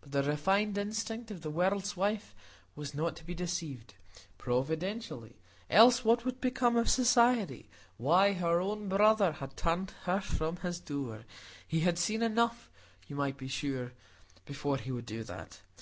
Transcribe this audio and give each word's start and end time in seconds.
But 0.00 0.12
the 0.12 0.22
refined 0.22 0.78
instinct 0.78 1.30
of 1.30 1.42
the 1.42 1.50
world's 1.50 1.98
wife 1.98 2.34
was 2.74 2.94
not 2.94 3.14
to 3.16 3.24
be 3.24 3.34
deceived; 3.34 3.92
providentially!—else 4.38 6.02
what 6.02 6.24
would 6.24 6.40
become 6.40 6.76
of 6.78 6.88
Society? 6.88 7.68
Why, 7.98 8.32
her 8.32 8.58
own 8.58 8.88
brother 8.88 9.32
had 9.32 9.54
turned 9.54 9.90
her 10.04 10.22
from 10.22 10.56
his 10.56 10.80
door; 10.80 11.26
he 11.68 11.80
had 11.80 11.98
seen 11.98 12.22
enough, 12.22 12.70
you 13.06 13.16
might 13.16 13.36
be 13.36 13.48
sure, 13.48 13.92
before 14.46 14.78
he 14.78 14.90
would 14.92 15.04
do 15.04 15.22
that. 15.24 15.60